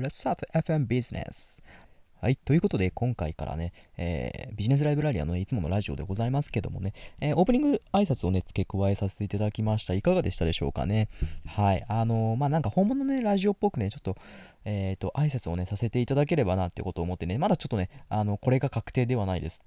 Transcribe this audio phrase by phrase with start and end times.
[0.00, 1.62] Let's start FM business.
[2.22, 2.36] はい。
[2.36, 9.92] ということで、今回からね、えービジネスライブラリアのいつものラジオでございますけどもね、えーオープニング挨拶をね、付け加えさせていただきました。
[9.92, 11.08] いかがでしたでしょうかね？
[11.46, 11.84] はい。
[11.88, 14.16] あのーまあ、なんか本物のね、ラジオっぽくね、ちょっと、
[14.64, 19.62] えっ、と、挨拶をね、させていただければなってことを思ってね、まだちょっとね、あの、これが確定ではないです。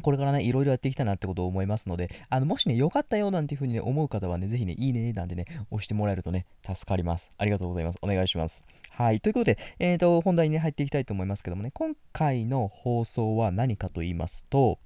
[0.00, 7.30] これからね、いろいろやっていきたいなってことを思いますので、あの、もしね、良かったよなんていうふうにね、思う方はね、ぜひね、いいねなんてね、押してもらえるとね、助かります。
[7.36, 7.98] ありがとうございます。
[8.00, 8.64] お願いします。
[8.90, 9.20] はい。
[9.20, 14.78] ということで、えっ、と、本題にね、入っていきたいと思いますけどもね、今回の放送は何かと言いますと、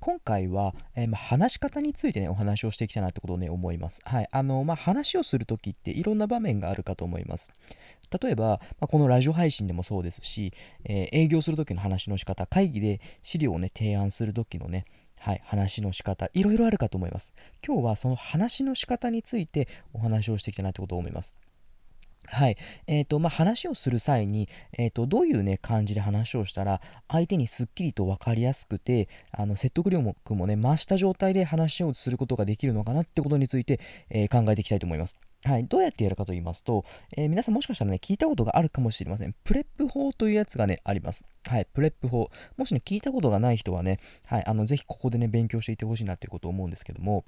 [0.00, 4.00] 今回は、えーまあ、話し方についてね、お話をしていきたいなってことをね、思います。
[4.04, 4.28] はい。
[4.30, 7.52] あの、まあ、話をするときっていろんな場面があるかと思います。
[8.22, 10.52] 例えば、まあ、このラジオ配信でもそうですし、
[10.84, 14.84] えー営業するときの話の仕方、会議で資料をね、提案するときのね、
[15.18, 17.34] はい、話の仕方、いろいろあるかと思います。
[17.66, 21.34] 今日はその話の仕方についてお話をしていきたいなってことを思います。
[22.30, 22.56] はい。
[22.86, 35.16] えっ、と、まあ、話をする際に、えっ、と、どういうね、感じで話をしたら、相手にすっきりと分かりやすくて、あの、説得力もね、増した状態で話をすることができるのかなってことについて、えー考えていきたいと思います。
[35.44, 35.66] はい。
[35.66, 36.84] どうやってやるかと言いますと、
[37.16, 39.34] えー皆さんもしかしたらね、聞いたことがあるかもしれません。
[39.44, 41.24] PREP 法というやつがね、あります。
[41.46, 41.66] はい。
[41.72, 42.30] PREP 法。
[42.56, 44.44] もしね、聞いたことがない人はね、はい。
[44.46, 47.24] あの、ぜひここでね、勉強していってほしいなっていうことを思うんですけども、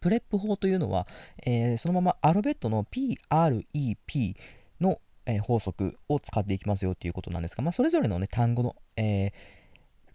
[0.00, 1.06] プレップ法というのは、
[1.44, 4.34] えーそのままアルベットの PREP
[4.80, 9.32] の、えー法則を使っていきますよっていうことなんですが、まあ、それぞれの、ね、単語の、えー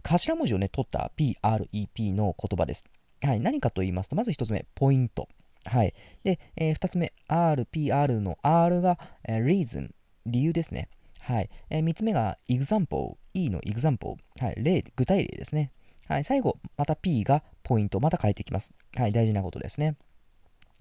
[0.02, 2.86] 頭文字をね、取った PREP の言葉です。
[3.24, 5.28] はい、何かと言いますと、まず1つ目、ポイント。
[5.66, 5.94] はい。
[6.24, 9.90] で、え2つ目、RPR の R が、えー reason、
[10.26, 10.90] 理由ですね。
[11.20, 11.50] はい。
[11.70, 15.72] え3つ目が example、E の example、はい、例、具体例ですね。
[16.08, 18.74] はい、最後、また P がポイント、また変えていきます。
[18.96, 19.96] はい、大事なことですね。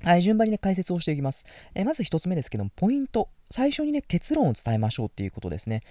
[0.03, 1.47] はい、順番にね、解説をしていきます。
[1.75, 3.31] えまず1つ目ですけども、ポイント。
[3.51, 5.83] 最初にね、結論を伝えましょうっていうことですね。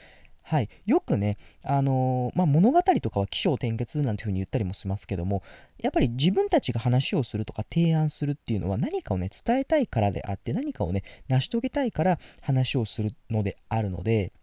[0.46, 5.42] はい、よくね、あのーまあ、物語とかは起承転結なんていうふうに言ったりもしますけども、
[5.82, 14.34] やっぱり自分たちが話をするとか提案するっていうのは何かをね、伝えたいからであって、何かをね、成し遂げたいから話をするのであるので、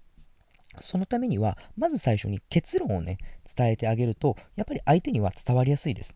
[0.79, 3.19] そのためには、まず最初に結論をね、
[3.55, 6.15] 伝えてあげると、やっぱり相手には伝わりやすいです。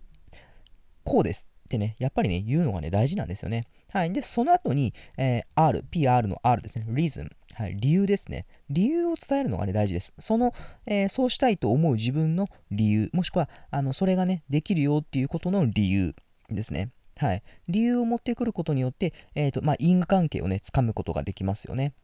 [1.05, 3.67] こうですってね、やっぱりね、言うのがね、大事なんですよね。
[3.91, 4.13] はい。
[4.13, 8.47] で、その後に、えー R、PR の R ですね、reason、はい、理由ですね。
[8.71, 10.13] 理由を伝えるのがね、大事です。
[10.19, 10.53] その、
[10.87, 16.15] えーそうしたいと思う自分の理由、もしくは、あの、それがね、できるよっていうことの理由
[16.51, 16.91] ですね。
[17.17, 17.43] はい。
[17.69, 21.95] 理由を持ってくることによって、えっ、と、まあ、因果関係をね、つかむことができますよね。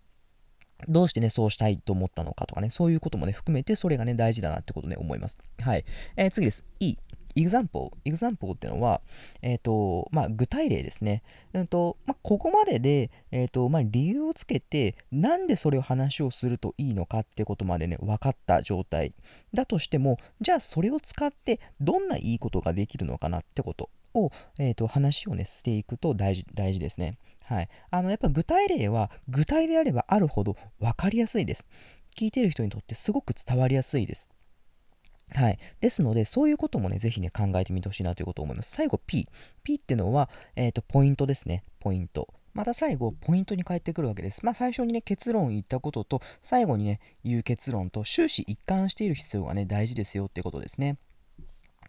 [0.89, 5.39] どうしてね、そうしたいと思ったのかとかね、そういうこともね、含めて、それがね、大事だなってことね、思います。
[5.61, 5.85] はい。
[6.17, 6.65] えー次です。
[6.79, 6.97] E。
[7.47, 7.91] example。
[8.05, 9.01] example っていうのは、
[9.43, 11.23] えっ、と、まあ、具体例ですね。
[11.53, 19.13] うんと、まあ、ここまでで、えっ、と、まあ、理由をつけて、なんでそれを話をするといいのかってことまでね、分かった状態
[19.55, 27.15] だとしても、じゃあそれを使って、どんないいことができるのかなってことを、えっ、と、話をね、していくと大事、大事ですね。
[27.45, 27.69] はい。
[27.91, 31.67] あの、やっぱ具体例は、具体であればあるほど分かりやすいです。
[32.17, 34.31] 聞いてる人にとってすごく伝わりやすいです。
[35.33, 35.59] はい。
[35.81, 38.73] ですので、そういうこともね、ぜひね、考えてみてほしいなということを思います。
[38.73, 39.29] 最後、P。
[39.63, 41.65] P ってのは、えっ、と、ポイントですね。
[41.79, 42.29] ポイント。
[42.53, 44.45] また最後、ポイントに返ってくるわけです。
[44.45, 50.99] まあ、最初にね、結論言ったことと、最後にね、言う結論と、終始一貫している必要がね、大事ですよってことですね。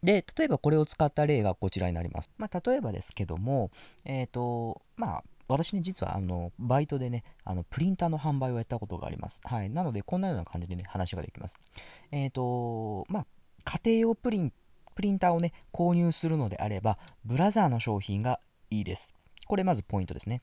[0.03, 2.31] で、例えばこれを使った例がこちらになります。
[2.37, 3.71] まあ、例えばですけども、
[4.05, 9.41] えっ、と、まあ、私ね、実は、あの、バイトでね、あの、プリンターの販売をやったことがあります。
[9.43, 9.69] はい。
[9.69, 11.59] なので、こんなような感じでね、話ができます。
[12.11, 13.25] えっ、と、まあ、
[13.63, 14.53] 家庭用プリン、
[14.95, 18.39] プリンターをね、購入するのであれば、ブラザーの商品が
[18.69, 19.13] いいです。
[19.47, 20.41] これまずポイントですね。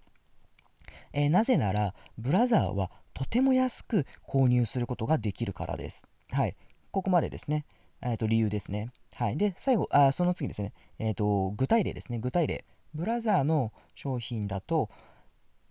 [1.12, 6.06] えーなぜなら、ブラザーはとても安く購入することができるからです。
[6.30, 6.56] はい。
[6.90, 7.64] ここまでですね。
[8.00, 8.90] えっ、と、理由ですね。
[9.14, 9.36] はい。
[9.36, 10.72] で、最後、あその次ですね。
[10.98, 12.18] えっ、と、具体例ですね。
[12.18, 12.64] 具体例。
[12.94, 14.90] ブラザーの商品だと、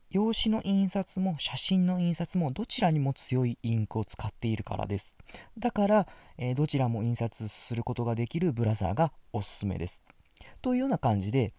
[0.09, 5.17] 用紙の印刷も写真の印刷もどちらにも強いインクを使っているからです。
[5.57, 10.03] だから、えーどちらも印刷することができるブラザーがおすすめです。
[10.61, 11.53] というような感じで、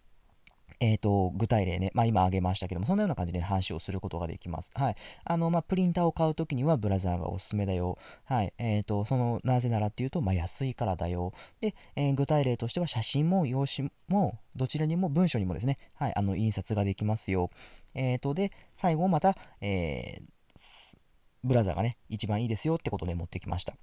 [0.80, 4.70] えー、と具体例ね、まあ、今挙げましたけども、そんなような感じで話をすることができます。
[4.74, 4.96] はい。
[5.24, 7.98] あの、まあ、プリンターを買うときにはブラザーがおすすめだよ。
[8.24, 8.52] はい。
[8.58, 11.32] えっ、と、その、なぜならっていうと、まあ、安いからだよ。
[11.60, 17.50] で、えー具体例としては、写真も用紙も、どちらにも文書にもですね、はい、あの、印刷ができますよ。
[17.94, 20.98] えっ、と、で、最後また、えー
[21.44, 23.74] ブラザーがね、一番いいですよってことで持ってきました。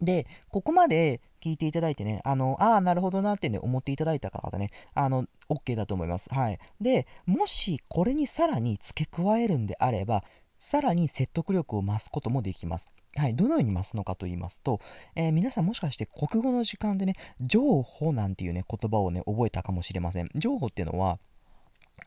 [0.00, 6.32] で、ここまで聞いていただいてね、あの、ああ、なるほどなってね、思っていただいた方ね、あの、OK だと思います。
[6.32, 6.58] はい。
[6.80, 10.24] で、もし、これにさらに付け加えるんであれば、
[10.58, 12.90] さらに説得力を増すこともできます。
[13.14, 14.80] はい、どのように増すのかと言いますと、
[15.14, 20.30] えー、皆さんもしかして国語の時間でね、情報なんていうね、言葉をね、覚えたかもしれません。
[20.34, 21.18] 情報っていうのは、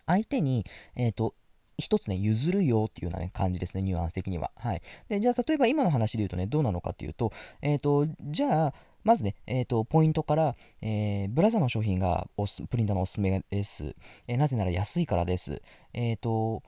[0.06, 0.66] 相手に、
[0.96, 1.36] えっ、ー、と、
[1.80, 4.52] 一つね、譲るよっていうような、ね、感じですね、ニュアンス的には。
[4.56, 4.81] はい。
[5.08, 7.31] で、じゃあ、例えば今の話で言うとね、どうなのかっていうと、
[7.62, 8.74] えっ、ー、と、じゃあ、
[9.04, 13.96] まずね、えっ、ー、と、ポイントから、えー、ブラザーの商品がおすプリンターのおすすめです。
[14.28, 15.62] えなぜなら安いからです。
[15.94, 16.64] えっ、と、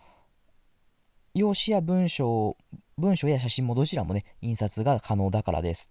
[1.33, 2.57] 用紙や文章、
[2.97, 5.89] 文章や写真もどちらもね、印刷が可能だからです。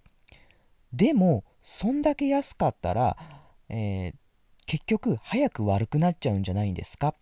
[0.93, 3.17] でも、そんだけ安かったら、
[3.69, 4.13] え
[4.67, 7.15] 結局、早く悪くなっちゃうんじゃないんですか？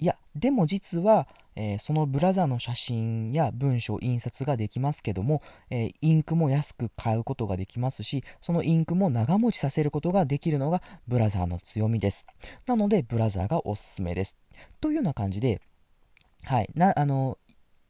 [0.00, 12.26] いや、でも実は、えー、そのブラザーの写真や文章、印刷ができますけども、えー、インクも安く買うことができますし、そのインクも長持ちさせることができるのがブラザーの強みです。
[12.66, 14.38] なので、ブラザーがおすすめです。
[14.80, 15.60] というような感じで、
[16.44, 17.38] はい、な、あの、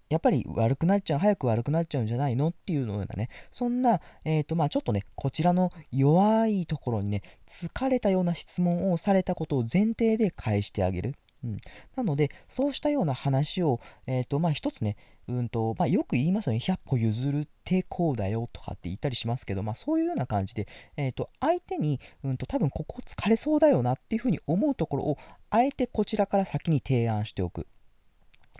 [0.08, 11.14] やっぱり悪くなっちゃう、早く悪くなっちゃうんじゃないのっていうようなね、そんな、え、ー、と、まあちょっとね、こちらの弱いところにね、疲れたような質問をされたことを前提で返してあげる。
[11.44, 11.56] うん、
[11.96, 14.96] なので、そうしたような話を、えっ、ー、と、まあ、一つね、
[15.28, 25.18] うんと、まあ、よく言いますよね、100歩譲る抵抗だよとかって言ったりしますけど、まあ、そういうような感じで、えっ、ー、と、相手に、うんと、多分ここ疲れそうだよなっていうふうに思うところを、
[25.50, 27.66] あえてこちらから先に提案しておく。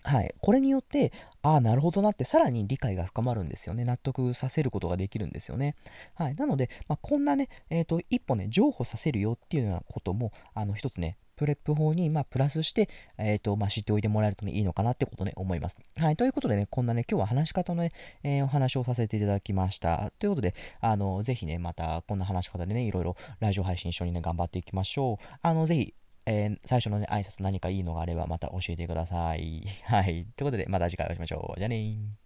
[0.04, 3.84] はい、これによって、ああ、なるほどなって、さらに理解が深まるんですよね。
[3.84, 5.74] 納得させることができるんですよね。
[6.14, 15.78] はい、なので、まあ、こんなね、えーと、一歩ね、譲歩させるよっていうようなことも、あの一つね、プレップ法に、まあ、プラスして、えっ、ー、と、まあ、知っておいてもらえると、ね、いいのかなってことね、思います。
[15.96, 16.16] はい。
[16.16, 17.92] ということでね、こんなね、今日は話し方のね、
[18.24, 20.12] えー、お話をさせていただきました。
[20.18, 25.24] ということで、あの、ぜひね、また、こんな話し方でね、いろいろラジオ配信一緒にね、頑張っていきましょう。
[25.40, 25.94] あの、ぜひ、
[26.26, 29.64] えー、最初のね、挨拶何かいいのがあればまた教えてください。
[29.84, 30.26] はい。
[30.36, 31.58] ということで、また次回お会いしましょう。
[31.58, 32.18] じゃあねー。